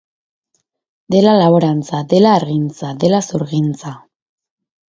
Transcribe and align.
Dela 1.15 1.35
laborantza, 1.41 2.01
dela 2.15 2.33
hargintza, 2.39 2.93
dela 3.05 3.23
zurgintza. 3.29 3.97